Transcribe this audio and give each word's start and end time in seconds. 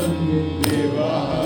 अन्य 0.00 0.40
देवाः 0.62 1.45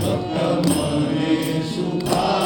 Bhaktamani 0.00 1.62
Sukha 1.72 2.45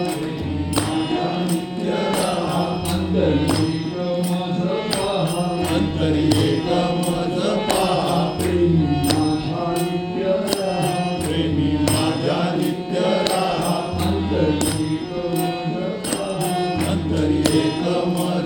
Kama 17.51 18.41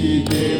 Ti 0.00 0.59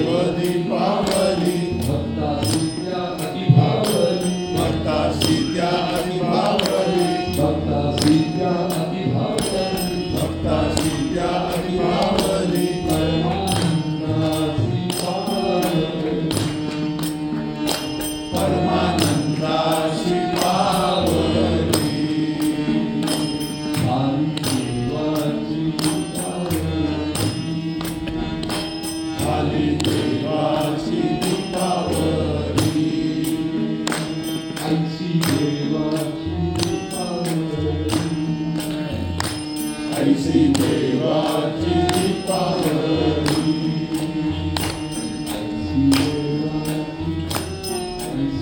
Thank 40.01 40.25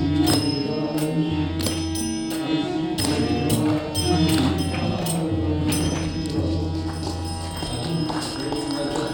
you. 0.03 0.08